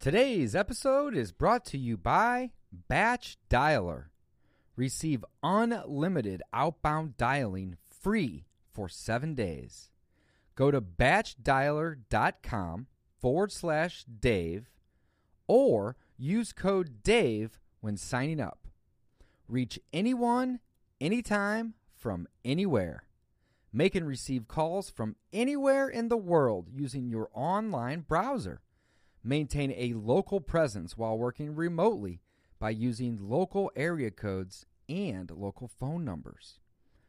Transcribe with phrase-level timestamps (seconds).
[0.00, 4.04] Today's episode is brought to you by Batch Dialer.
[4.76, 9.90] Receive unlimited outbound dialing free for seven days.
[10.54, 12.86] Go to batchdialer.com
[13.20, 14.70] forward slash Dave
[15.48, 18.68] or use code DAVE when signing up.
[19.48, 20.60] Reach anyone,
[21.00, 23.02] anytime, from anywhere.
[23.72, 28.60] Make and receive calls from anywhere in the world using your online browser.
[29.28, 32.22] Maintain a local presence while working remotely
[32.58, 36.60] by using local area codes and local phone numbers.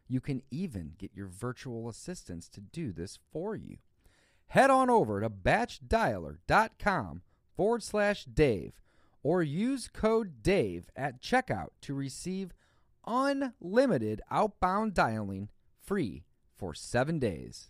[0.05, 3.77] You can even get your virtual assistants to do this for you.
[4.47, 7.21] Head on over to batchdialer.com
[7.55, 8.81] forward slash Dave
[9.23, 12.51] or use code DAVE at checkout to receive
[13.07, 15.47] unlimited outbound dialing
[15.81, 16.25] free
[16.57, 17.69] for seven days.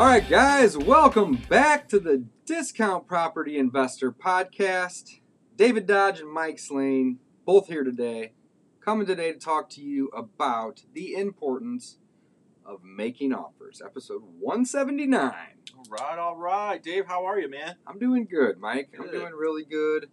[0.00, 5.20] All right, guys, welcome back to the Discount Property Investor Podcast.
[5.56, 8.32] David Dodge and Mike Slane, both here today,
[8.82, 11.98] coming today to talk to you about the importance
[12.64, 13.82] of making offers.
[13.84, 15.22] Episode 179.
[15.76, 16.82] All right, all right.
[16.82, 17.74] Dave, how are you, man?
[17.86, 18.94] I'm doing good, Mike.
[18.98, 20.06] I'm doing really good.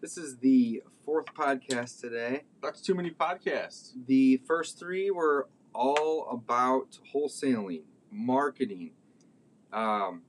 [0.00, 2.44] This is the fourth podcast today.
[2.62, 3.90] That's too many podcasts.
[4.06, 8.92] The first three were all about wholesaling, marketing,
[9.72, 10.22] um,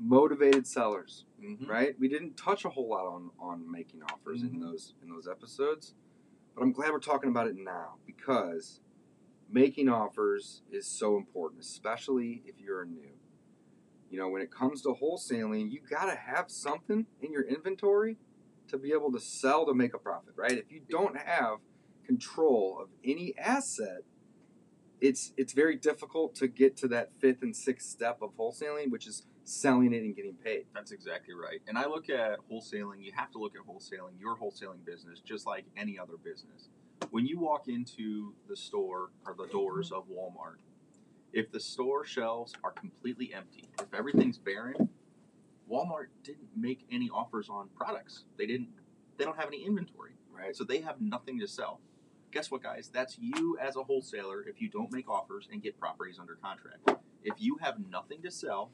[0.00, 1.24] motivated sellers.
[1.42, 1.70] Mm-hmm.
[1.70, 1.94] right?
[2.00, 4.60] We didn't touch a whole lot on, on making offers in Mhm.
[4.60, 5.94] those in those episodes,
[6.54, 8.80] but I'm glad we're talking about it now because
[9.48, 13.12] making offers is so important, especially if you're new.
[14.10, 18.16] You know, when it comes to wholesaling, you got to have something in your inventory
[18.66, 20.58] to be able to sell to make a profit, right?
[20.58, 21.58] If you don't have
[22.04, 24.02] control of any asset,
[25.00, 29.06] it's it's very difficult to get to that fifth and sixth step of wholesaling, which
[29.06, 30.66] is selling it and getting paid.
[30.74, 31.60] That's exactly right.
[31.66, 35.46] And I look at wholesaling, you have to look at wholesaling, your wholesaling business, just
[35.46, 36.68] like any other business.
[37.10, 40.58] When you walk into the store or the doors of Walmart,
[41.32, 44.88] if the store shelves are completely empty, if everything's barren,
[45.70, 48.24] Walmart didn't make any offers on products.
[48.36, 48.68] They didn't
[49.16, 50.12] they don't have any inventory.
[50.30, 50.54] Right.
[50.54, 51.80] So they have nothing to sell.
[52.30, 52.90] Guess what, guys?
[52.92, 56.90] That's you as a wholesaler if you don't make offers and get properties under contract.
[57.22, 58.70] If you have nothing to sell,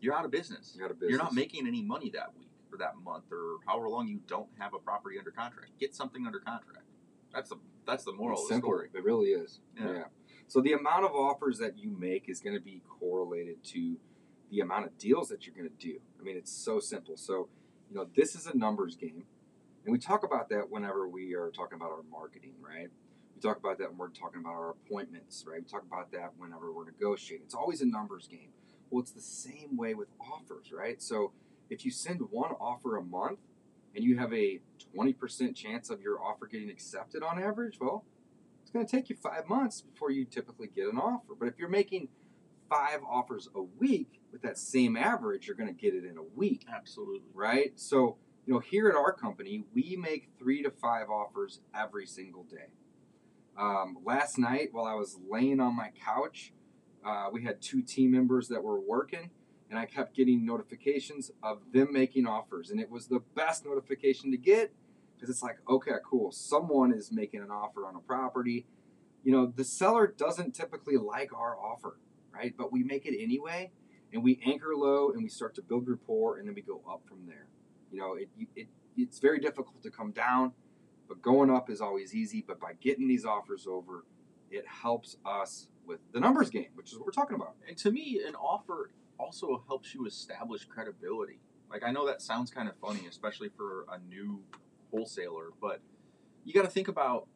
[0.00, 0.72] you're out of business.
[0.74, 1.10] You got a business.
[1.10, 4.48] You're not making any money that week or that month or however long you don't
[4.58, 5.72] have a property under contract.
[5.78, 6.84] Get something under contract.
[7.34, 8.70] That's the that's the moral It's of the simple.
[8.70, 8.88] story.
[8.94, 9.60] It really is.
[9.78, 9.92] Yeah.
[9.92, 10.04] Yeah.
[10.46, 13.96] So the amount of offers that you make is going to be correlated to
[14.50, 15.98] the amount of deals that you're going to do.
[16.18, 17.16] I mean, it's so simple.
[17.18, 17.48] So,
[17.90, 19.24] you know, this is a numbers game.
[19.88, 22.90] And we talk about that whenever we are talking about our marketing, right?
[23.34, 25.62] We talk about that when we're talking about our appointments, right?
[25.62, 27.46] We talk about that whenever we're negotiating.
[27.46, 28.50] It's always a numbers game.
[28.90, 31.00] Well, it's the same way with offers, right?
[31.00, 31.32] So
[31.70, 33.38] if you send one offer a month
[33.96, 34.60] and you have a
[34.94, 38.04] 20% chance of your offer getting accepted on average, well,
[38.60, 41.32] it's going to take you five months before you typically get an offer.
[41.34, 42.08] But if you're making
[42.68, 46.22] five offers a week with that same average, you're going to get it in a
[46.36, 47.22] week, Absolutely.
[47.32, 47.72] right?
[47.76, 52.44] So, you know, here at our company, we make three to five offers every single
[52.44, 52.72] day.
[53.58, 56.54] Um, last night, while I was laying on my couch,
[57.04, 59.28] uh, we had two team members that were working,
[59.68, 62.70] and I kept getting notifications of them making offers.
[62.70, 64.72] And it was the best notification to get
[65.14, 68.64] because it's like, okay, cool, someone is making an offer on a property.
[69.24, 71.98] You know, the seller doesn't typically like our offer,
[72.32, 72.54] right?
[72.56, 73.72] But we make it anyway,
[74.10, 77.02] and we anchor low and we start to build rapport, and then we go up
[77.06, 77.48] from there.
[77.92, 80.52] You know, it, it it's very difficult to come down,
[81.08, 82.44] but going up is always easy.
[82.46, 84.04] But by getting these offers over,
[84.50, 87.54] it helps us with the numbers game, which is what we're talking about.
[87.66, 91.40] And to me, an offer also helps you establish credibility.
[91.70, 94.40] Like I know that sounds kind of funny, especially for a new
[94.90, 95.80] wholesaler, but
[96.44, 97.26] you got to think about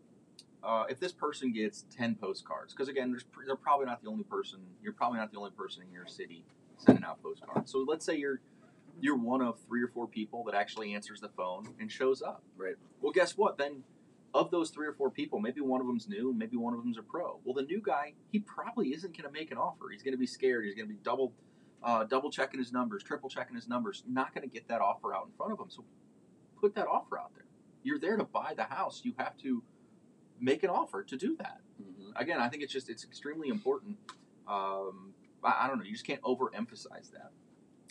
[0.62, 2.72] uh, if this person gets ten postcards.
[2.72, 3.16] Because again,
[3.46, 4.60] they're probably not the only person.
[4.82, 6.44] You're probably not the only person in your city
[6.78, 7.70] sending out postcards.
[7.70, 8.40] So let's say you're
[9.02, 12.42] you're one of three or four people that actually answers the phone and shows up.
[12.56, 12.76] Right.
[13.00, 13.58] Well, guess what?
[13.58, 13.82] Then
[14.32, 16.96] of those three or four people, maybe one of them's new, maybe one of them's
[16.98, 17.40] a pro.
[17.44, 19.90] Well, the new guy, he probably isn't going to make an offer.
[19.90, 20.64] He's going to be scared.
[20.64, 21.32] He's going to be double
[21.82, 24.04] uh, double checking his numbers, triple checking his numbers.
[24.08, 25.66] Not going to get that offer out in front of him.
[25.68, 25.84] So
[26.60, 27.44] put that offer out there.
[27.82, 29.00] You're there to buy the house.
[29.02, 29.64] You have to
[30.40, 31.60] make an offer to do that.
[31.82, 32.12] Mhm.
[32.14, 33.96] Again, I think it's just it's extremely important.
[34.46, 35.12] Um,
[35.42, 35.84] I, I don't know.
[35.84, 37.32] You just can't overemphasize that.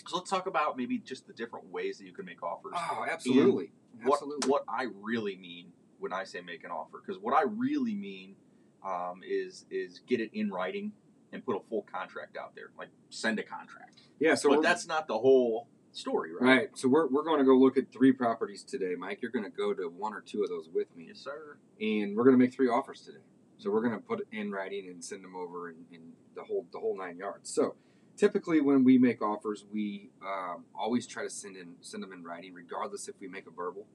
[0.07, 2.73] So let's talk about maybe just the different ways that you can make offers.
[2.75, 3.71] Oh, absolutely.
[4.03, 4.49] what absolutely.
[4.49, 5.67] what I really mean
[5.99, 8.35] when I say make an offer, because what I really mean
[8.83, 10.91] um, is is get it in writing
[11.31, 14.01] and put a full contract out there, like send a contract.
[14.19, 16.55] yeah, so but that's not the whole story, right?
[16.57, 16.69] right.
[16.73, 19.21] So we're, we're going to go look at three properties today, Mike.
[19.21, 21.57] You're going to go to one or two of those with me, Yes, sir.
[21.79, 23.19] and we're going to make three offers today.
[23.57, 26.01] So we're going to put it in writing and send them over in, in
[26.35, 27.49] the whole the whole nine yards.
[27.53, 27.75] So
[28.18, 32.24] typically, when we make offers, we um, always try to send in send them in
[32.24, 33.86] writing, regardless if we make a verbal.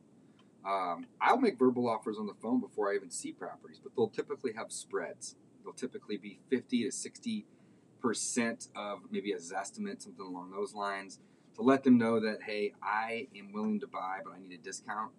[0.64, 4.08] Um, I'll make verbal offers on the phone before I even see properties, but they'll
[4.08, 5.36] typically have spreads.
[5.62, 7.46] They'll typically be fifty to sixty
[8.00, 11.18] percent of maybe a zestimate, something along those lines,
[11.54, 14.62] to let them know that hey, I am willing to buy, but I need a
[14.62, 15.12] discount.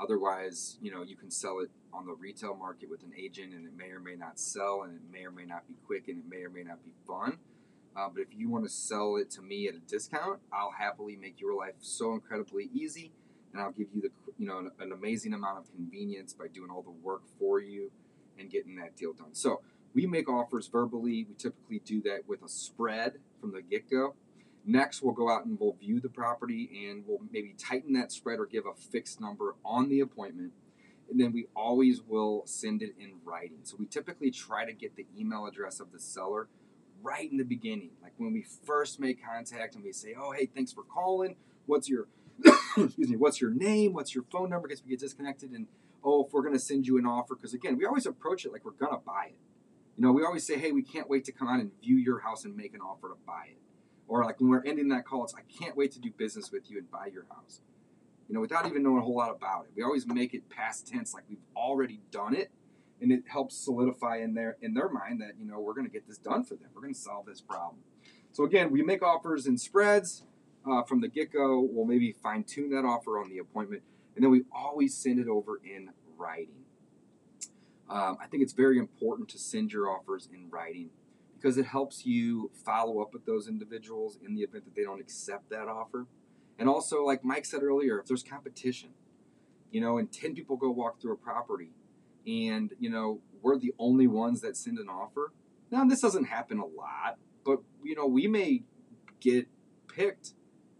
[0.00, 3.66] Otherwise, you know, you can sell it on the retail market with an agent, and
[3.66, 6.18] it may or may not sell, and it may or may not be quick, and
[6.18, 7.38] it may or may not be fun.
[7.98, 11.16] Uh, but if you want to sell it to me at a discount, I'll happily
[11.16, 13.10] make your life so incredibly easy,
[13.52, 16.70] and I'll give you the you know an, an amazing amount of convenience by doing
[16.70, 17.90] all the work for you
[18.38, 19.34] and getting that deal done.
[19.34, 19.62] So
[19.94, 21.26] we make offers verbally.
[21.28, 24.14] We typically do that with a spread from the get go.
[24.64, 28.38] Next, we'll go out and we'll view the property and we'll maybe tighten that spread
[28.38, 30.52] or give a fixed number on the appointment.
[31.10, 33.60] And then we always will send it in writing.
[33.62, 36.48] So we typically try to get the email address of the seller
[37.02, 37.90] right in the beginning.
[38.02, 41.36] Like when we first make contact and we say, oh, hey, thanks for calling.
[41.66, 42.08] What's your,
[42.76, 43.92] excuse me, what's your name?
[43.92, 44.68] What's your phone number?
[44.68, 45.50] Because we get disconnected.
[45.50, 45.66] And
[46.04, 48.64] oh, if we're to send you an offer, because again, we always approach it like
[48.64, 49.38] we're to buy it.
[49.96, 52.20] You know, we always say, hey, we can't wait to come out and view your
[52.20, 53.58] house and make an offer to buy it.
[54.06, 56.70] Or like when we're ending that call, it's I can't wait to do business with
[56.70, 57.60] you and buy your house.
[58.28, 59.70] You know, without even knowing a whole lot about it.
[59.76, 62.50] We always make it past tense, like we've already done it,
[63.00, 65.92] and it helps solidify in their in their mind that you know we're going to
[65.92, 66.68] get this done for them.
[66.74, 67.80] We're going to solve this problem.
[68.32, 70.24] So again, we make offers in spreads
[70.68, 71.60] uh, from the get go.
[71.60, 73.82] We'll maybe fine tune that offer on the appointment,
[74.14, 76.64] and then we always send it over in writing.
[77.88, 80.90] Um, I think it's very important to send your offers in writing
[81.34, 85.00] because it helps you follow up with those individuals in the event that they don't
[85.00, 86.06] accept that offer.
[86.58, 88.90] And also, like Mike said earlier, if there's competition,
[89.70, 91.70] you know, and 10 people go walk through a property
[92.28, 95.32] and, you know, we're the only ones that send an offer.
[95.70, 98.62] Now, this doesn't happen a lot, but, you know, we may
[99.20, 99.46] get
[99.88, 100.34] picked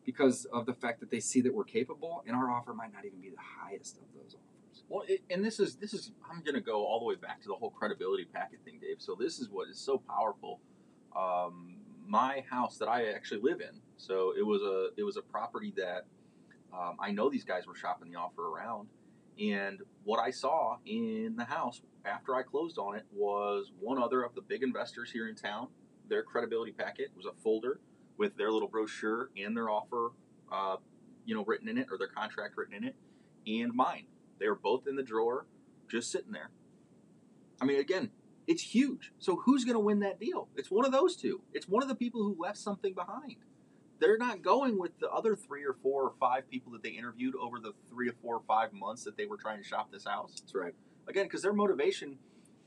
[0.04, 3.04] because of the fact that they see that we're capable and our offer might not
[3.04, 4.84] even be the highest of those offers.
[4.88, 7.42] Well, it, and this is this is I'm going to go all the way back
[7.42, 8.96] to the whole credibility packet thing, Dave.
[9.00, 10.60] So this is what is so powerful.
[11.14, 15.22] Um, my house that I actually live in, so it was a it was a
[15.22, 16.06] property that
[16.72, 18.88] um, I know these guys were shopping the offer around,
[19.38, 24.22] and what I saw in the house after I closed on it was one other
[24.22, 25.68] of the big investors here in town.
[26.08, 27.80] Their credibility packet was a folder
[28.16, 30.12] with their little brochure and their offer,
[30.50, 30.76] uh,
[31.24, 32.96] you know, written in it or their contract written in it,
[33.46, 34.06] and mine.
[34.40, 35.46] They were both in the drawer,
[35.88, 36.50] just sitting there.
[37.60, 38.10] I mean, again,
[38.46, 39.12] it's huge.
[39.18, 40.48] So who's going to win that deal?
[40.56, 41.42] It's one of those two.
[41.52, 43.36] It's one of the people who left something behind.
[44.00, 47.34] They're not going with the other three or four or five people that they interviewed
[47.34, 50.04] over the three or four or five months that they were trying to shop this
[50.04, 50.34] house.
[50.40, 50.74] That's right.
[51.08, 52.18] Again, because their motivation,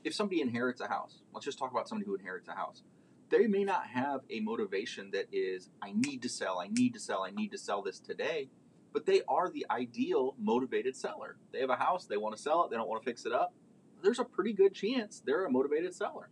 [0.04, 2.82] if somebody inherits a house, let's just talk about somebody who inherits a house.
[3.30, 7.00] They may not have a motivation that is, I need to sell, I need to
[7.00, 8.50] sell, I need to sell this today,
[8.92, 11.36] but they are the ideal motivated seller.
[11.50, 13.32] They have a house, they want to sell it, they don't want to fix it
[13.32, 13.54] up.
[14.02, 16.28] There's a pretty good chance they're a motivated seller.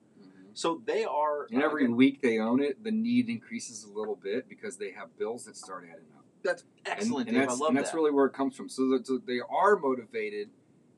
[0.60, 1.46] So they are.
[1.50, 4.90] And every again, week they own it, the need increases a little bit because they
[4.90, 6.24] have bills that start adding up.
[6.42, 7.48] that's excellent, and, Dave.
[7.48, 7.96] that's, I love and that's that.
[7.96, 8.68] really where it comes from.
[8.68, 10.50] So, so they are motivated,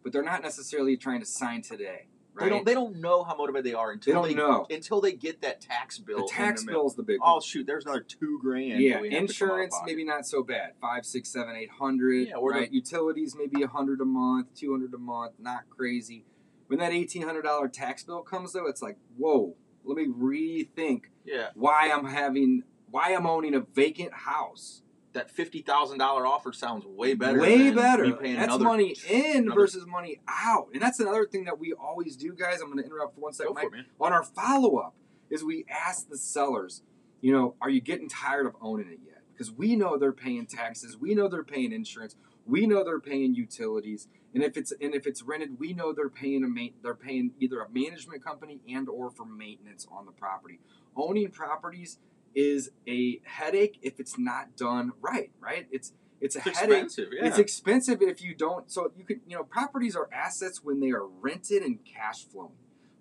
[0.02, 2.06] but they're not necessarily trying to sign today.
[2.34, 2.44] Right?
[2.46, 2.66] They don't.
[2.66, 4.66] They don't know how motivated they are until They don't know.
[4.68, 6.26] until they get that tax bill.
[6.26, 7.42] the tax bill is the big Oh one.
[7.42, 7.64] shoot!
[7.64, 8.80] There's another two grand.
[8.80, 10.72] yeah, that we have to come out of insurance maybe not so bad.
[10.80, 12.28] Five, six, seven, eight hundred.
[12.28, 12.72] Yeah, or the- right.
[12.72, 15.34] Utilities maybe a hundred a month, two hundred a month.
[15.38, 16.24] Not crazy.
[16.72, 19.54] When that eighteen hundred dollar tax bill comes though, it's like whoa.
[19.84, 24.80] Let me rethink Yeah, why I'm having why I'm owning a vacant house.
[25.12, 27.38] that fifty thousand dollar offer sounds way better.
[27.38, 28.08] Way than better.
[28.10, 32.16] That's another- money in another- versus money out, and that's another thing that we always
[32.16, 32.62] do, guys.
[32.62, 33.74] I'm going to interrupt for one second, Go for Mike.
[33.74, 33.86] it, man.
[34.00, 34.94] On our follow up,
[35.28, 36.80] is we ask the sellers,
[37.20, 39.20] you know, are you getting tired of owning it yet?
[39.34, 43.34] Because we know they're paying taxes, we know they're paying insurance, we know they're paying
[43.34, 46.94] utilities, and if it's and if it's rented, we know they're paying a ma- they're
[46.94, 50.58] paying either a management company and or for maintenance on the property.
[50.96, 51.98] Owning properties
[52.34, 55.30] is a headache if it's not done right.
[55.40, 55.66] Right?
[55.70, 56.84] It's it's a It's headache.
[56.84, 57.08] expensive.
[57.12, 57.26] Yeah.
[57.26, 58.70] It's expensive if you don't.
[58.70, 62.52] So you could, you know, properties are assets when they are rented and cash flowing.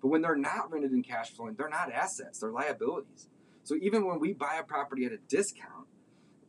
[0.02, 2.40] But when they're not rented and cash flowing, they're not assets.
[2.40, 3.28] They're liabilities.
[3.62, 5.86] So even when we buy a property at a discount,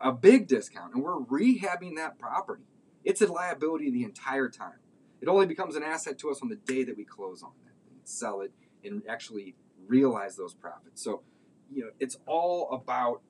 [0.02, 2.63] a big discount, and we're rehabbing that property,
[3.03, 4.79] it's a liability the entire time.
[5.22, 7.74] It only becomes an asset to us on the day that we close on it
[7.89, 8.51] and sell it
[8.83, 9.55] and actually
[9.88, 11.03] realize those profits.
[11.03, 11.22] So,
[11.72, 13.22] you know, it's all about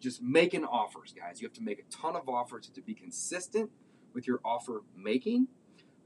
[0.00, 1.40] just making offers, guys.
[1.40, 3.70] You have to make a ton of offers to be consistent
[4.12, 5.48] with your offer making.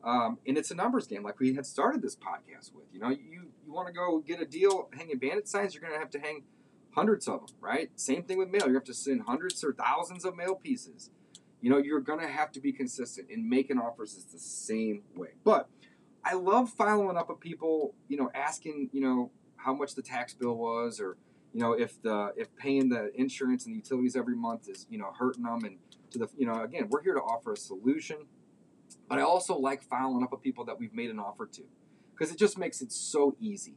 [0.05, 2.87] Um, and it's a numbers game, like we had started this podcast with.
[2.93, 5.93] You know, you you want to go get a deal hanging bandit signs, you're going
[5.93, 6.45] to have to hang
[6.93, 7.91] hundreds of them, right?
[7.97, 8.69] Same thing with mail.
[8.69, 11.11] You have to send hundreds or thousands of mail pieces.
[11.61, 13.31] You know, you're going to have to be consistent.
[13.31, 15.31] in making offers is the same way.
[15.45, 15.69] But
[16.25, 17.95] I love following up with people.
[18.09, 21.17] You know, asking you know how much the tax bill was, or
[21.53, 24.99] you know if the if paying the insurance and the utilities every month is you
[24.99, 25.79] know hurting them and
[26.11, 28.19] to the you know again we're here to offer a solution
[29.09, 31.63] but i also like following up with people that we've made an offer to
[32.13, 33.75] because it just makes it so easy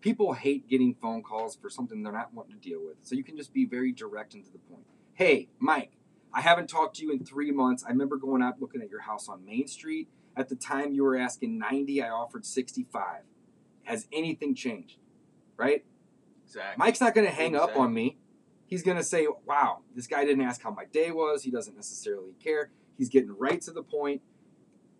[0.00, 3.24] people hate getting phone calls for something they're not wanting to deal with so you
[3.24, 5.92] can just be very direct and to the point hey mike
[6.34, 9.00] i haven't talked to you in three months i remember going out looking at your
[9.00, 13.22] house on main street at the time you were asking 90 i offered 65
[13.84, 14.98] has anything changed
[15.56, 15.84] right
[16.54, 16.84] exactly.
[16.84, 18.18] Mike's not going to hang up on me.
[18.66, 21.42] He's going to say, "Wow, this guy didn't ask how my day was.
[21.42, 22.70] He doesn't necessarily care.
[22.96, 24.22] He's getting right to the point."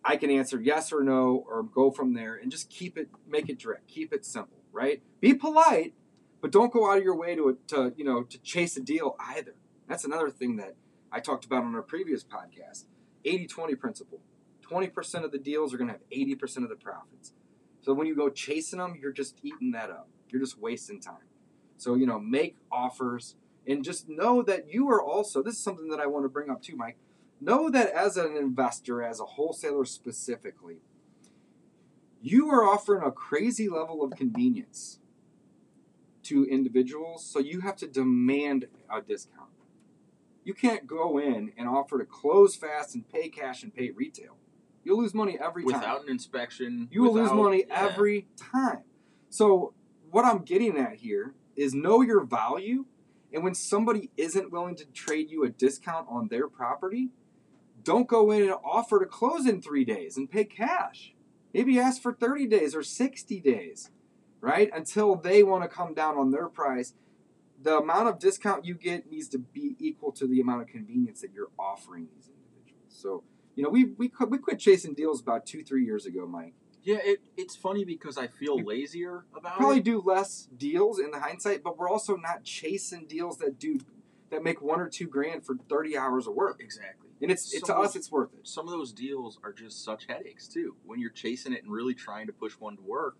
[0.06, 3.48] I can answer yes or no or go from there and just keep it make
[3.48, 3.88] it direct.
[3.88, 5.02] Keep it simple, right?
[5.20, 5.94] Be polite,
[6.42, 9.16] but don't go out of your way to to, you know, to chase a deal
[9.18, 9.54] either.
[9.88, 10.74] That's another thing that
[11.14, 12.86] I talked about on our previous podcast.
[13.24, 14.18] 80-20 principle.
[14.68, 17.32] 20% of the deals are going to have 80% of the profits.
[17.82, 20.08] So when you go chasing them, you're just eating that up.
[20.28, 21.28] You're just wasting time.
[21.76, 25.88] So, you know, make offers and just know that you are also, this is something
[25.88, 26.96] that I want to bring up too, Mike.
[27.40, 30.78] Know that as an investor, as a wholesaler specifically,
[32.20, 34.98] you are offering a crazy level of convenience
[36.24, 39.50] to individuals, so you have to demand a discount.
[40.44, 44.36] You can't go in and offer to close fast and pay cash and pay retail.
[44.84, 45.80] You'll lose money every time.
[45.80, 46.88] without an inspection.
[46.90, 47.86] You will lose money yeah.
[47.90, 48.82] every time.
[49.30, 49.72] So,
[50.10, 52.84] what I'm getting at here is know your value.
[53.32, 57.08] And when somebody isn't willing to trade you a discount on their property,
[57.82, 61.14] don't go in and offer to close in three days and pay cash.
[61.52, 63.90] Maybe ask for 30 days or 60 days,
[64.40, 64.70] right?
[64.72, 66.94] Until they want to come down on their price.
[67.64, 71.20] The amount of discount you get needs to be equal to the amount of convenience
[71.22, 72.84] that you're offering these individuals.
[72.88, 73.24] So,
[73.56, 76.54] you know, we, we, quit- we quit chasing deals about two, three years ago, Mike.
[76.82, 79.84] Yeah, it, it's funny because I feel lazier about probably it.
[79.84, 83.80] do less deals in the hindsight, but we're also not chasing deals that do
[84.30, 86.58] that make one or two grand for thirty hours of work.
[86.60, 87.08] Exactly.
[87.22, 88.46] And it's it, to us, those- it's worth it.
[88.46, 90.76] Some of those deals are just such headaches too.
[90.84, 93.16] When you're chasing it and really trying to push one to work,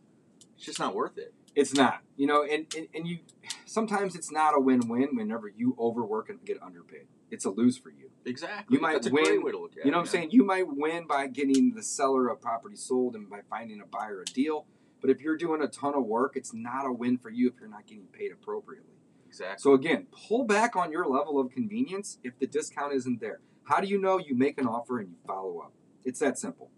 [0.56, 1.32] it's just not worth it.
[1.54, 3.18] It's not, you know, and, and and you
[3.64, 7.06] sometimes it's not a win-win whenever you overwork and get underpaid.
[7.30, 8.10] It's a lose for you.
[8.24, 8.76] Exactly.
[8.76, 10.00] You might That's win- great way to look at You know it.
[10.00, 10.30] what I'm saying?
[10.32, 14.22] You might win by getting the seller of property sold and by finding a buyer
[14.22, 14.66] a deal.
[15.00, 17.54] But if you're doing a ton of work, it's not a win for you if
[17.60, 18.94] you're not getting paid appropriately.
[19.26, 19.60] Exactly.
[19.60, 23.40] So again, pull back on your level of convenience if the discount isn't there.
[23.64, 25.72] How do you know you make an offer and you follow up?
[26.04, 26.70] It's that simple.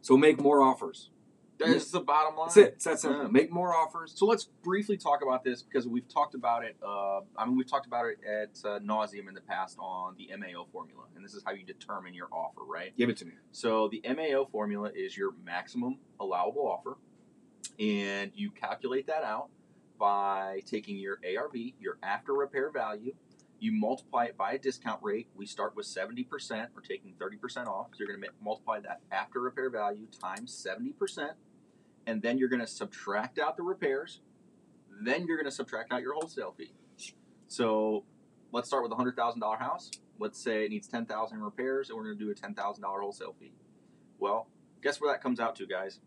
[0.00, 1.10] So make more offers.
[1.60, 2.48] That is the bottom line.
[2.48, 2.72] That's it.
[2.74, 3.22] It's that simple.
[3.22, 3.28] Yeah.
[3.28, 4.12] Make more offers.
[4.16, 6.76] So let's briefly talk about this because we've talked about it.
[6.82, 10.30] Uh, I mean, we've talked about it at uh, nauseum in the past on the
[10.36, 12.96] MAO formula, and this is how you determine your offer, right?
[12.96, 13.32] Give it to me.
[13.52, 16.96] So the MAO formula is your maximum allowable offer,
[17.78, 19.50] and you calculate that out
[19.98, 23.12] by taking your ARV, your after repair value.
[23.58, 25.28] You multiply it by a discount rate.
[25.36, 26.26] We start with 70%.
[26.74, 27.88] We're taking 30% off.
[27.92, 31.32] So you're going to multiply that after repair value times 70%.
[32.06, 34.20] And then you're going to subtract out the repairs.
[35.02, 36.72] Then you're going to subtract out your wholesale fee.
[37.48, 38.04] So
[38.52, 39.90] let's start with a $100,000 house.
[40.18, 43.34] Let's say it needs 10000 in repairs, and we're going to do a $10,000 wholesale
[43.38, 43.52] fee.
[44.18, 44.48] Well,
[44.82, 46.00] guess where that comes out to, guys?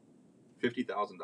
[0.62, 1.18] $50,000.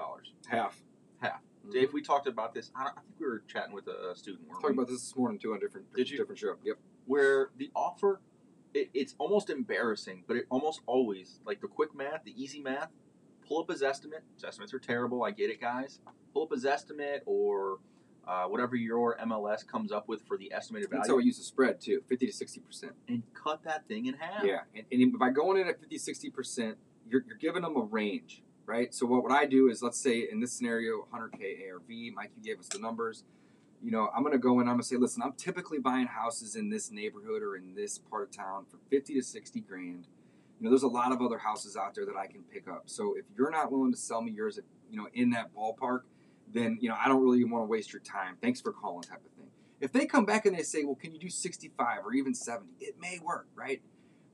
[0.48, 0.82] Half.
[1.22, 1.42] Half.
[1.68, 1.72] Mhm.
[1.72, 2.72] Dave, we talked about this.
[2.76, 4.48] I, don't- I think we were chatting with a student.
[4.48, 4.84] weren't Talking we?
[4.84, 6.18] about this this morning too on different Did you?
[6.18, 6.56] different show.
[6.64, 6.78] Yep.
[7.06, 8.22] where the offer,
[8.74, 12.90] it, it's almost embarrassing, but it almost always like the quick math, the easy math.
[13.50, 14.22] Pull up Zestimate.
[14.36, 15.24] His estimates are terrible.
[15.24, 16.00] I get it, guys.
[16.34, 17.80] Pull up Zestimate or
[18.28, 21.40] uh, whatever your MLS comes up with for the estimated That's value, how we use
[21.40, 22.94] the spread too, fifty to sixty percent.
[23.08, 24.44] and cut that thing in half.
[24.46, 26.78] Yeah, and, and by going in at 50, 60 percent,
[27.10, 28.94] you're, you're giving them a range, right?
[28.94, 32.14] So what, what I do is, let's say in this scenario, 100k ARV.
[32.14, 33.24] Mike, you gave us the numbers.
[33.82, 34.68] you know, I'm going to go in.
[34.68, 37.98] I'm going to say, listen, I'm typically buying houses in this neighborhood or in this
[37.98, 40.06] part of town for 50 to 60 grand.
[40.60, 42.84] You know, there's a lot of other houses out there that I can pick up.
[42.86, 46.02] So if you're not willing to sell me yours, at, you know, in that ballpark,
[46.52, 48.38] then you know I don't really want to waste your time.
[48.42, 49.52] Thanks for calling, type of thing.
[49.80, 52.74] If they come back and they say, well, can you do 65 or even 70?
[52.82, 53.82] It may work, right?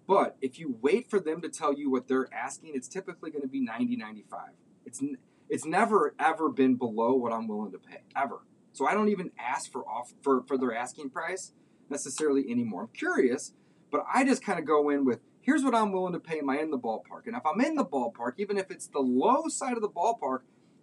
[0.08, 3.42] But if you wait for them to tell you what they're asking, it's typically going
[3.42, 4.40] to be 90, 95.
[4.86, 5.04] It's
[5.50, 8.40] it's never ever been below what I'm willing to pay ever.
[8.74, 11.54] So I don't even ask for off for, for their asking price
[11.90, 12.84] necessarily anymore.
[12.84, 13.54] I'm curious,
[13.92, 16.40] but I just kind of go in with here's what I'm willing to pay.
[16.40, 17.28] Am I in the ballpark?
[17.28, 20.40] And if I'm in the ballpark, even if it's the low side of the ballpark,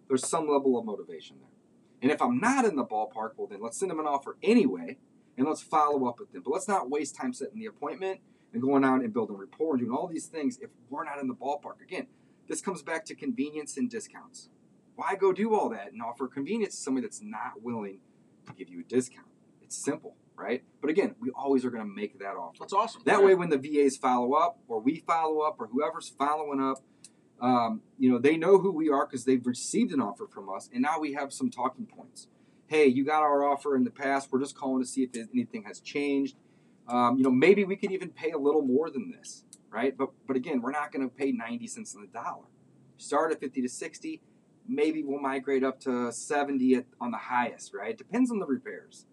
[0.07, 1.49] there's some level of motivation there.
[2.01, 4.99] And if I'm not in the ballpark, well, then let's send them an offer anyway,
[5.37, 6.43] and let's follow up with them.
[6.45, 8.21] But let's not waste time setting the appointment
[8.53, 11.27] and going out and building rapport and doing all these things if we're not in
[11.27, 11.81] the ballpark.
[11.83, 12.07] Again,
[12.49, 14.49] this comes back to convenience and discounts.
[14.95, 17.99] Why go do all that and offer convenience to somebody that's not willing
[18.47, 19.27] to give you a discount?
[19.61, 20.65] It's simple, right?
[20.81, 22.57] But again, we always are going to make that offer.
[22.61, 23.03] That's awesome.
[23.05, 23.27] That Yeah.
[23.27, 26.79] way, when the VAs follow up, or we follow up, or whoever's following up,
[27.41, 30.69] um, you know, they know who we are because they've received an offer from us,
[30.73, 32.29] and now we have some talking points.
[32.67, 34.31] Hey, you got our offer in the past.
[34.33, 36.37] We're just calling to see if anything has changed.
[36.89, 39.97] Um, you know, maybe we could even pay a little more than this, right?
[39.97, 42.47] But but again, we're not going to pay ninety cents on the dollar.
[42.97, 44.23] Start at fifty to sixty.
[44.67, 47.97] Maybe we'll migrate up to seventy at, on the highest, right?
[47.99, 49.07] Depends on the repairs,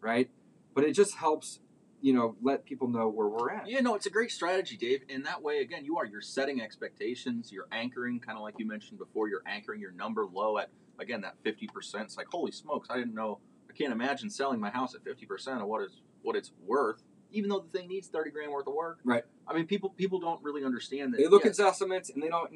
[0.00, 0.30] right?
[0.74, 1.60] But it just helps,
[2.00, 3.68] you know, let people know where we're at.
[3.68, 5.02] Yeah, no, it's a great strategy, Dave.
[5.08, 7.52] And that way, again, you are you're setting expectations.
[7.52, 9.28] You're anchoring, kind of like you mentioned before.
[9.28, 12.04] You're anchoring your number low at again that fifty percent.
[12.04, 13.38] It's like holy smokes, I didn't know.
[13.70, 17.02] I can't imagine selling my house at fifty percent of what is what it's worth,
[17.30, 19.00] even though the thing needs thirty grand worth of work.
[19.04, 19.24] Right.
[19.46, 21.18] I mean, people people don't really understand that.
[21.18, 22.50] They look yes, at estimates and they don't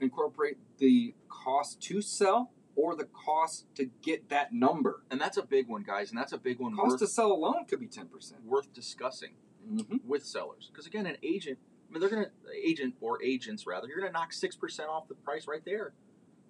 [0.00, 5.02] incorporate the cost to sell or the cost to get that number.
[5.10, 6.10] and that's a big one, guys.
[6.10, 8.44] And that's a big one Cost worth to sell alone could be ten percent.
[8.44, 9.34] worth discussing.
[9.70, 9.98] Mm-hmm.
[10.04, 11.56] with sellers because again an agent
[11.88, 12.30] i mean they're going to
[12.68, 15.92] agent or agents rather you're going to knock 6% off the price right there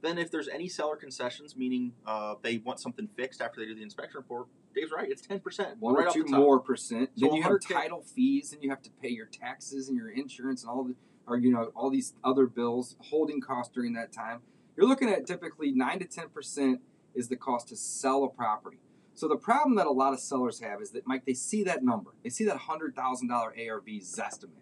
[0.01, 3.75] then if there's any seller concessions meaning uh, they want something fixed after they do
[3.75, 7.11] the inspection report dave's right it's 10% One right or two more percent.
[7.17, 10.09] So then you have title fees, and you have to pay your taxes and your
[10.11, 10.95] insurance and all the,
[11.27, 14.41] or you know, all these other bills, holding costs during that time.
[14.77, 16.81] You're looking at typically nine to ten percent
[17.15, 18.79] is the cost to sell a property.
[19.15, 21.85] So the problem that a lot of sellers have is that Mike, they see that
[21.85, 24.57] number, they see that hundred thousand dollar ARV estimate,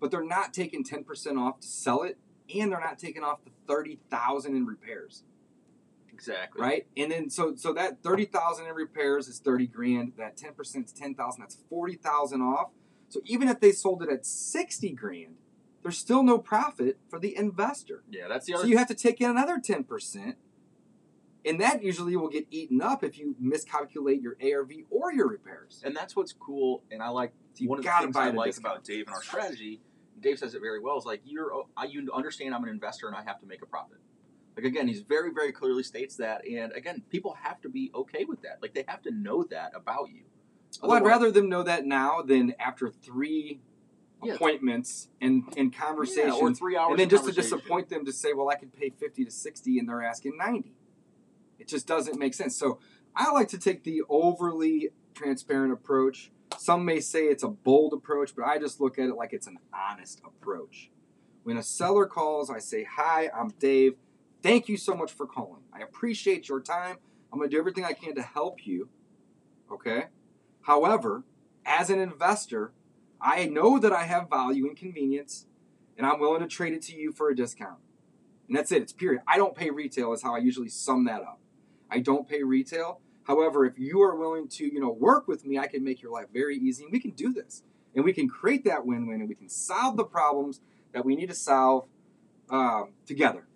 [0.00, 2.18] but they're not taking ten percent off to sell it,
[2.54, 5.24] and they're not taking off the thirty thousand in repairs
[6.22, 6.86] exactly right?
[6.96, 10.12] And then so so that thirty thousand in repairs is thirty grand.
[10.16, 11.42] That ten percent is ten thousand.
[11.42, 12.70] That's forty thousand off.
[13.08, 15.34] So even if they sold it at sixty grand,
[15.82, 18.02] there's still no profit for the investor.
[18.10, 18.62] yeah that's the other.
[18.64, 20.36] So you have to take in another ten percent,
[21.44, 25.82] and that usually will get eaten up if you miscalculate your ARV or your repairs.
[25.84, 28.74] and that's what's cool and i like you one of the things i like discount.
[28.76, 29.80] about dave and our strategy
[30.20, 31.50] dave says it very well is like you're
[31.88, 33.98] you understand i'm an investor and i have to make a profit
[34.56, 38.24] like again he's very very clearly states that and again people have to be okay
[38.24, 40.22] with that like they have to know that about you
[40.80, 43.60] Well, I'd rather them know that now than after three
[44.22, 44.34] Yeah.
[44.34, 46.36] appointments and and conversations.
[46.38, 48.72] Yeah, or three hours and then just to disappoint them to say, well, I could
[48.72, 50.74] pay 50 to 60 and they're asking 90.
[51.58, 52.56] It just doesn't make sense.
[52.56, 52.78] So
[53.14, 56.30] I like to take the overly transparent approach.
[56.58, 59.46] Some may say it's a bold approach, but I just look at it like it's
[59.46, 60.90] an honest approach.
[61.44, 63.94] When a seller calls, I say, Hi, I'm Dave.
[64.42, 65.62] Thank you so much for calling.
[65.72, 66.96] I appreciate your time.
[67.32, 68.88] I'm going to do everything I can to help you.
[69.70, 70.06] Okay?
[70.62, 71.24] However,
[71.64, 72.72] as an investor,
[73.22, 75.46] I know that I have value and convenience,
[75.96, 77.78] and I'm willing to trade it to you for a discount.
[78.48, 78.82] And that's it.
[78.82, 79.22] It's period.
[79.26, 81.38] I don't pay retail is how I usually sum that up.
[81.90, 83.00] I don't pay retail.
[83.24, 86.10] However, if you are willing to, you know, work with me, I can make your
[86.10, 87.62] life very easy, and we can do this,
[87.94, 90.60] and we can create that win-win, and we can solve the problems
[90.92, 91.86] that we need to solve
[92.50, 93.46] um, together,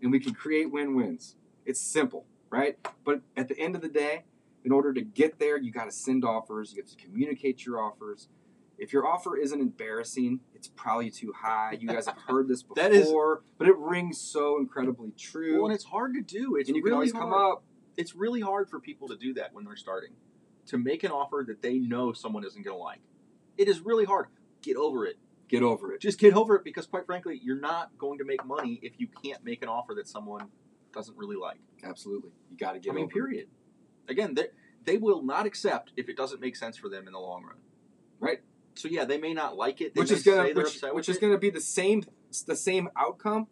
[0.00, 1.34] and we can create win-wins.
[1.66, 2.78] It's simple, right?
[3.04, 4.24] But at the end of the day,
[4.64, 6.72] in order to get there, you got to send offers.
[6.72, 8.28] You have to communicate your offers.
[8.80, 11.76] If your offer isn't embarrassing, it's probably too high.
[11.78, 13.12] You guys have heard this before, That is-
[13.58, 15.56] but it rings so incredibly true.
[15.56, 17.24] well and it's hard to do it's and you can really always hard.
[17.24, 17.62] come up.
[17.96, 20.12] it's really hard for people to do that when they're starting
[20.66, 23.00] to make an offer that they know someone isn't going to like
[23.58, 24.26] it is really hard
[24.62, 26.00] get over it Get over it.
[26.00, 29.08] just get over it because quite frankly you're not going to make money if you
[29.22, 30.48] can't make an offer that someone
[30.92, 33.14] doesn't really like Absolutely, you got to get i mean over it.
[33.14, 33.46] period
[34.08, 34.46] again they,
[34.84, 37.56] they will not accept if it doesn't make sense for them in the long run
[38.20, 38.40] Right.
[38.80, 41.20] So yeah they may not like it they Which is gonna, which, which is it.
[41.20, 42.04] gonna be the same,
[42.46, 43.46] the same outcome,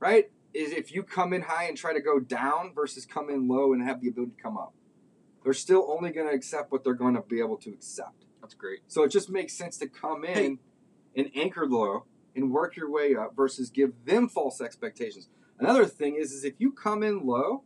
[0.00, 0.30] right?
[0.54, 3.72] Is if you come in high and try to go down versus come in low
[3.72, 4.72] and have the ability to come up.
[5.44, 8.24] they're still only going to accept what they're going to be able to accept.
[8.40, 8.80] That's great.
[8.86, 10.58] So it just makes sense to come in Hey.
[11.16, 15.28] and anchor low and work your way up versus give them false expectations.
[15.58, 17.62] Another thing is, is if you come in low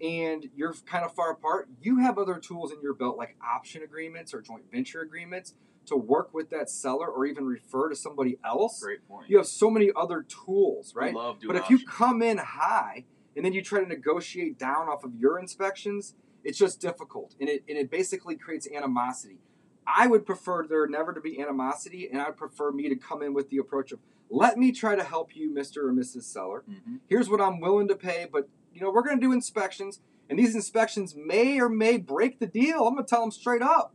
[0.00, 3.82] and you're kind of far apart, you have other tools in your belt like option
[3.82, 5.54] agreements or joint venture agreements
[5.86, 8.82] to work with that seller or even refer to somebody else.
[8.82, 9.28] Great point.
[9.28, 11.14] You have so many other tools, right?
[11.14, 13.04] Love But if you come in high
[13.36, 17.48] and then you try to negotiate down off of your inspections, it's just difficult, and
[17.48, 19.38] it and it basically creates animosity.
[19.86, 23.34] I would prefer there never to be animosity, and I'd prefer me to come in
[23.34, 26.24] with the approach of let me try to help you, Mister or Mrs.
[26.24, 26.64] Seller.
[26.68, 27.00] Mhm.
[27.06, 30.38] Here's what I'm willing to pay, but you know we're going to do inspections, and
[30.38, 32.86] these inspections may or may break the deal.
[32.86, 33.94] I'm going to tell them straight up.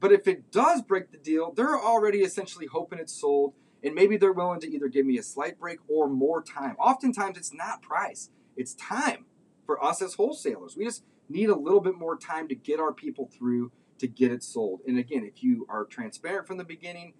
[0.00, 4.16] But if it does break the deal, they're already essentially hoping it's sold, and maybe
[4.16, 6.74] they're willing to either give me a slight break or more time.
[6.78, 9.26] Oftentimes, it's not price, it's time
[9.66, 10.76] for us as wholesalers.
[10.76, 14.32] We just need a little bit more time to get our people through to get
[14.32, 14.80] it sold.
[14.86, 17.12] And again, if you are transparent from the beginning,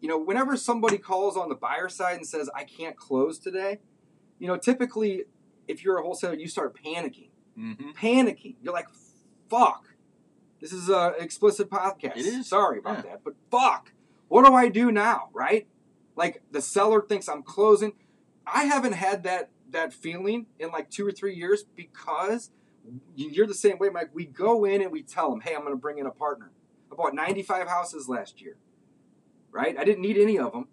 [0.00, 3.78] you know, whenever somebody calls on the buyer side and says, I can't close today,
[4.38, 5.24] you know, typically
[5.66, 7.30] if you're a wholesaler, you start panicking.
[7.58, 7.94] Mhm.
[7.94, 8.56] Panicking.
[8.62, 8.88] You're like,
[9.48, 9.89] fuck.
[10.60, 12.16] This is a explicit podcast.
[12.16, 12.48] It is.
[12.48, 13.12] Sorry about Yeah.
[13.12, 13.24] that.
[13.24, 13.92] But fuck.
[14.28, 15.30] What do I do now?
[15.32, 15.66] Right?
[16.16, 17.94] Like the seller thinks I'm closing.
[18.46, 22.50] I haven't had that that feeling in like two or three years because
[23.14, 24.10] you're the same way, Mike.
[24.12, 26.50] We go in and we tell them, hey, I'm going to bring in a partner.
[26.90, 28.56] I bought 95 houses last year,
[29.52, 29.78] right?
[29.78, 30.66] I didn't need any of them,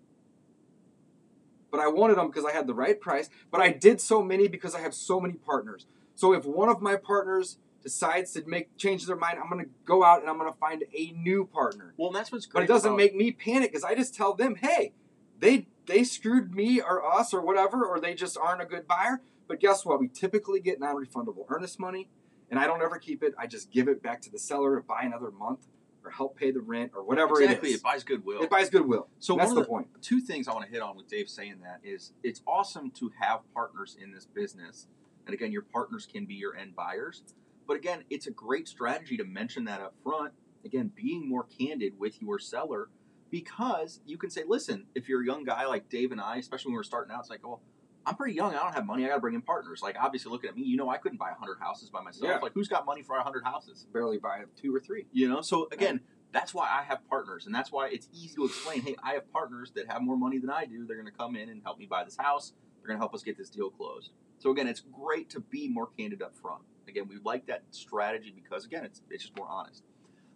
[1.70, 3.30] but I wanted them because I had the right price.
[3.52, 5.86] But I did so many because I have so many partners.
[6.16, 9.72] So if one of my partners decides to make change their mind, I'm going to
[9.86, 11.94] go out and I'm going to find a new partner.
[11.98, 12.62] Well, that's what's great.
[12.62, 14.94] But it doesn't about- make me panic because I just tell them, hey,
[15.40, 19.22] they they screwed me or us or whatever, or they just aren't a good buyer.
[19.48, 20.00] But guess what?
[20.00, 22.10] We typically get non-refundable earnest money,
[22.52, 23.34] and I don't ever keep it.
[23.40, 25.68] I just give it back to the seller to buy another month
[26.04, 27.70] or help pay the rent or whatever exactly.
[27.70, 27.82] it It is.
[27.82, 28.42] buys goodwill.
[28.42, 29.08] It buys goodwill.
[29.20, 29.88] so That's the, the, point.
[30.02, 33.12] two things I want to hit on with Dave saying that is it's awesome to
[33.22, 34.88] have partners in this business.
[35.26, 37.24] And again, your partners can be your end buyers.
[37.68, 40.34] But again, it's a great strategy to mention that up front.
[40.66, 42.90] Again, being more candid with your seller
[43.30, 46.70] because you can say, listen, if you're a young guy like Dave and I, especially
[46.70, 47.62] when we're starting out, it's like, well,
[48.06, 48.56] I'm pretty young.
[48.56, 49.04] I don't have money.
[49.04, 49.82] I got to bring in partners.
[49.84, 52.30] Like, obviously, looking at me, you know, I couldn't buy 100 houses by myself.
[52.30, 52.38] Yeah.
[52.38, 53.86] Like, who's got money for 100 houses?
[53.92, 55.08] Barely buy two or three.
[55.12, 56.00] You know, so again,
[56.32, 58.82] that's why I have partners, and that's why it's easy to explain.
[58.82, 60.86] Hey, I have partners that have more money than I do.
[60.86, 62.54] They're going to come in and help me buy this house.
[62.80, 64.12] They're going to help us get this deal closed.
[64.38, 66.62] So again, it's great to be more candid up front.
[66.88, 69.84] Again, we like that strategy because again, it's it's just more honest.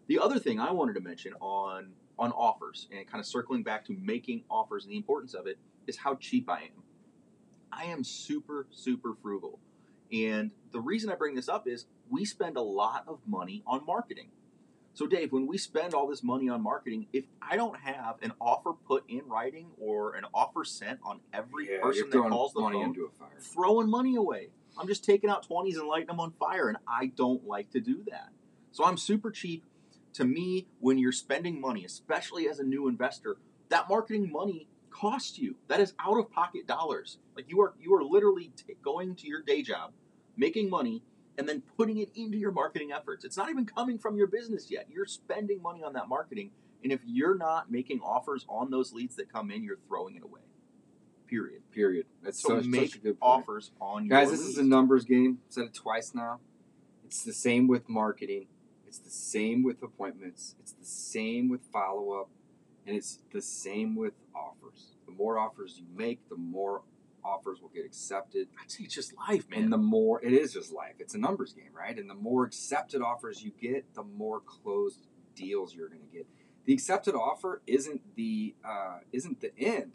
[0.07, 3.85] The other thing I wanted to mention on on offers and kind of circling back
[3.85, 6.83] to making offers and the importance of it is how cheap I am.
[7.71, 9.59] I am super super frugal.
[10.11, 13.85] And the reason I bring this up is we spend a lot of money on
[13.85, 14.27] marketing.
[14.93, 18.33] So, Dave, when we spend all this money on marketing, if I don't have an
[18.41, 22.59] offer put in writing or an offer sent on every Yeah, person that calls the
[22.59, 23.29] money phone, into a fire.
[23.39, 24.49] throwing money away.
[24.77, 27.79] I'm just taking out 20s and lighting them on fire, and I don't like to
[27.79, 28.29] do that.
[28.71, 29.65] So I'm super cheap.
[30.13, 33.37] To me, when you're spending money, especially as a new investor,
[33.69, 35.55] that marketing money costs you.
[35.67, 37.17] That is out of pocket dollars.
[37.35, 39.93] Like you are, you are literally t- going to your day job,
[40.37, 41.01] making money,
[41.37, 43.23] and then putting it into your marketing efforts.
[43.23, 44.87] It's not even coming from your business yet.
[44.89, 46.51] You're spending money on that marketing,
[46.83, 50.23] and if you're not making offers on those leads that come in, you're throwing it
[50.23, 50.41] away.
[51.31, 51.61] Period.
[51.71, 52.05] Period.
[52.21, 53.43] That's So such, make such a good point.
[53.43, 55.39] offers on your Guys, this is a numbers game.
[55.49, 56.39] Said it twice now.
[57.05, 58.47] It's the same with marketing.
[58.85, 60.55] It's the same with appointments.
[60.59, 62.29] It's the same with follow up.
[62.85, 64.91] And it's the same with offers.
[65.05, 66.81] The more offers you make, the more
[67.23, 68.49] offers will get accepted.
[68.61, 69.63] I'd say it's just life, man.
[69.63, 70.95] And the more, it is just life.
[70.99, 71.97] It's a numbers game, right?
[71.97, 76.27] And the more accepted offers you get, the more closed deals you're going to get.
[76.65, 79.93] The accepted offer isn't the uh, isn't the end.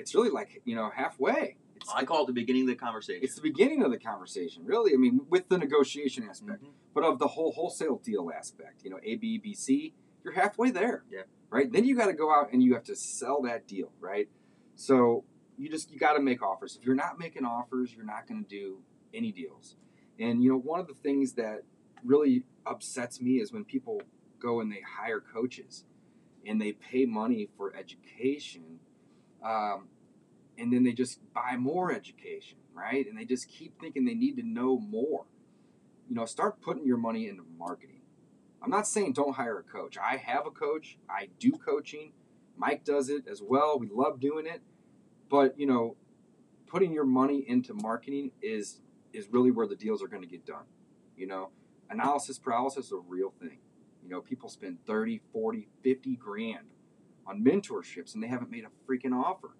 [0.00, 1.56] It's really like you know halfway.
[1.76, 3.22] It's, I call it the beginning of the conversation.
[3.24, 4.92] it's the beginning of the conversation, really.
[4.92, 6.72] I mean, with the negotiation aspect, Mhm.
[6.94, 8.84] but of the whole wholesale deal aspect.
[8.84, 9.94] You know, A, B, B, C.
[10.22, 11.04] You're halfway there.
[11.10, 11.22] Yeah.
[11.48, 11.72] Right.
[11.72, 13.92] Then you got to go out and you have to sell that deal.
[13.98, 14.28] Right.
[14.74, 15.24] So
[15.56, 16.76] you just you got to make offers.
[16.76, 18.82] If you're not making offers, you're not going to do
[19.14, 19.76] any deals.
[20.18, 21.62] And you know, one of the things that
[22.04, 24.02] really upsets me is when people
[24.38, 25.84] go and they hire coaches
[26.46, 28.80] and they pay money for education.
[29.42, 29.88] Um,
[30.58, 33.06] and then they just buy more education, right?
[33.06, 35.24] And they just keep thinking they need to know more.
[36.08, 38.00] You know, start putting your money into marketing.
[38.62, 39.96] I'm not saying don't hire a coach.
[39.96, 40.98] I have a coach.
[41.08, 42.12] I do coaching.
[42.56, 43.78] Mike does it as well.
[43.78, 44.60] We love doing it.
[45.30, 45.96] But, you know,
[46.66, 48.80] putting your money into marketing is
[49.12, 50.64] is really where the deals are going to get done.
[51.16, 51.50] You know,
[51.88, 53.58] analysis paralysis is a real thing.
[54.02, 56.66] You know, people spend 30, 40, 50 grand
[57.30, 59.50] on mentorships and they haven't made a freaking offer.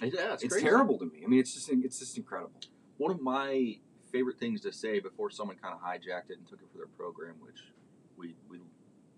[0.00, 1.22] Yeah, it's, It's, terrible to me.
[1.24, 2.60] I mean, it's just it's just incredible.
[2.98, 3.78] One of my
[4.12, 6.86] favorite things to say before someone kind of hijacked it and took it for their
[6.86, 7.72] program, which
[8.16, 8.60] we we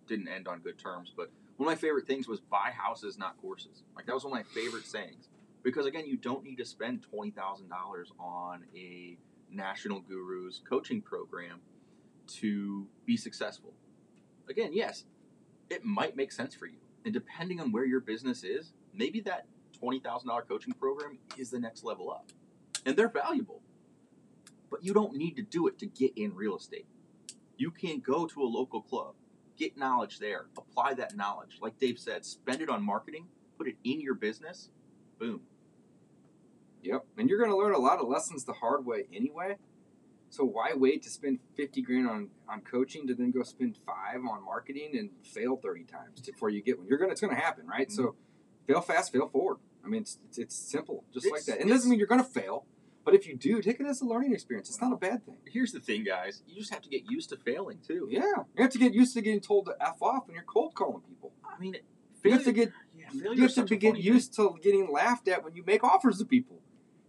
[0.09, 3.37] didn't end on good terms, but one of my favorite things was buy houses, not
[3.42, 3.83] courses.
[3.94, 5.28] Like that was one of my favorite sayings
[5.62, 9.18] because again, you don't need to spend twenty thousand dollars on a
[9.52, 11.61] national gurus coaching program
[12.26, 13.74] to be successful.
[14.48, 15.04] Again, yes,
[15.68, 19.46] it might make sense for you, and depending on where your business is, maybe that
[19.78, 22.30] twenty thousand dollar coaching program is the next level up,
[22.84, 23.62] and they're valuable.
[24.70, 26.86] But you don't need to do it to get in real estate.
[27.56, 29.14] You can go to a local club,
[29.56, 31.58] get knowledge there, apply that knowledge.
[31.60, 33.26] Like Dave said, spend it on marketing,
[33.58, 34.70] put it in your business.
[35.18, 35.40] Boom.
[36.82, 37.04] Yep.
[37.18, 39.56] And you're going to learn a lot of lessons the hard way anyway.
[40.31, 44.21] So why wait to spend 50 grand on, on coaching to then go spend five
[44.25, 46.87] on marketing and fail 30 times before you get one?
[46.87, 47.90] You're going to, it's going to happen, right?
[47.90, 48.73] So mm-hmm.
[48.73, 49.59] fail fast, fail forward.
[49.85, 51.61] I mean, it's, it's, it's simple, just like that.
[51.61, 52.64] And it doesn't mean you're going to fail,
[53.05, 54.69] but if you do, take it as a learning experience.
[54.69, 55.38] It's not a bad thing.
[55.47, 56.43] Here's the thing, guys.
[56.47, 58.07] You just have to get used to failing too.
[58.09, 58.21] Yeah.
[58.57, 61.01] You have to get used to getting told to F off when you're cold calling
[61.01, 61.33] people.
[61.45, 61.77] I mean,
[62.23, 65.55] You have to get yeah, you have to get used to getting laughed at when
[65.55, 66.61] you make offers to people.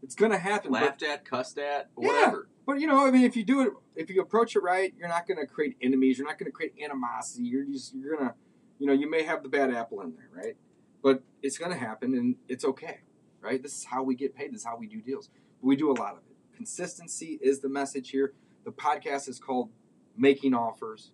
[0.02, 0.72] It's going to happen.
[0.72, 0.72] thing.
[0.72, 2.34] but- laughed at, cussed at, Yeah.
[2.72, 5.10] But you know, I mean, if you do it, if you approach it right, you're
[5.10, 6.18] not going to create enemies.
[6.18, 7.44] You're not going to create animosity.
[7.44, 8.34] You're just you're gonna,
[8.80, 10.56] you know, you may have the bad apple in there, right?
[11.04, 13.00] But it's going to happen, and it's okay,
[13.42, 13.62] right?
[13.62, 14.54] This is how we get paid.
[14.54, 15.30] This is how we do deals.
[15.60, 16.56] But we do a lot of it.
[16.56, 18.32] Consistency is the message here.
[18.64, 19.68] The podcast is called
[20.16, 21.12] "Making Offers,"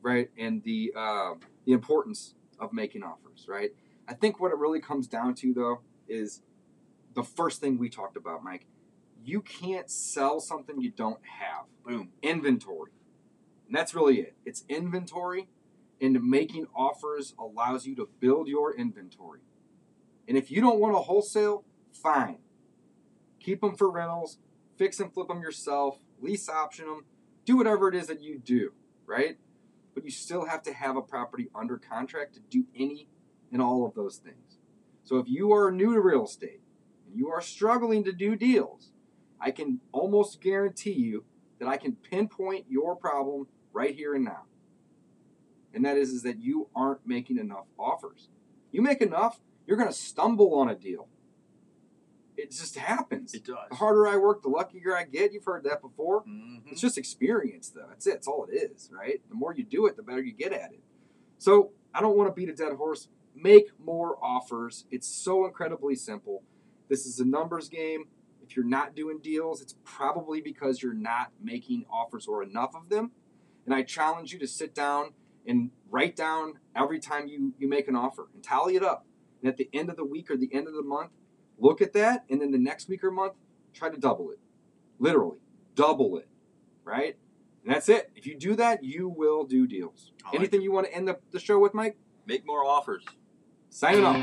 [0.00, 0.30] right?
[0.38, 1.34] And the uh,
[1.66, 3.72] the importance of making offers, right?
[4.08, 6.40] I think what it really comes down to, though, is
[7.14, 8.64] the first thing we talked about, Mike
[9.24, 11.64] you can't sell something you don't have.
[11.84, 12.10] Boom.
[12.22, 12.92] Inventory.
[13.66, 14.36] And that's really it.
[14.44, 15.48] It's inventory,
[16.00, 19.40] and making offers allows you to build your inventory.
[20.28, 22.38] And if you don't want to wholesale, fine.
[23.40, 24.38] Keep them for rentals,
[24.76, 27.04] fix and flip them yourself, lease option them,
[27.44, 28.72] do whatever it is that you do,
[29.06, 29.36] right?
[29.94, 33.08] But you still have to have a property under contract to do any
[33.52, 34.58] and all of those things.
[35.04, 36.60] So if you are new to real estate
[37.06, 38.90] and you are struggling to do deals,
[39.44, 41.24] I can almost guarantee you
[41.58, 44.44] that I can pinpoint your problem right here and now.
[45.74, 48.30] And that is, is that you aren't making enough offers.
[48.72, 51.08] You make enough, you're going to stumble on a deal.
[52.38, 53.34] It just happens.
[53.34, 53.68] It does.
[53.68, 55.34] The harder I work, the luckier I get.
[55.34, 56.24] You've heard that before.
[56.24, 56.62] Mhm.
[56.66, 57.86] It's just experience, though.
[57.86, 58.14] That's it.
[58.14, 59.20] It's all it is, right?
[59.28, 60.82] The more you do it, the better you get at it.
[61.36, 63.08] So I don't want to beat a dead horse.
[63.34, 64.86] Make more offers.
[64.90, 66.42] It's so incredibly simple.
[66.88, 68.06] This is a numbers game.
[68.44, 72.88] If you're not doing deals, it's probably because you're not making offers or enough of
[72.90, 73.12] them.
[73.64, 75.12] And I challenge you to sit down
[75.46, 79.06] and write down every time you, you make an offer and tally it up.
[79.40, 81.10] And at the end of the week or the end of the month,
[81.58, 82.24] look at that.
[82.28, 83.34] And then the next week or month,
[83.72, 84.38] try to double it.
[84.98, 85.38] Literally,
[85.74, 86.28] double it.
[86.84, 87.16] Right?
[87.64, 88.10] And that's it.
[88.14, 90.12] If you do that, you will do deals.
[90.26, 91.96] Like Anything you want to end the, the show with, Mike?
[92.26, 93.04] Make more offers.
[93.70, 94.22] Signing off.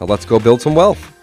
[0.00, 1.17] Now let's go build some wealth.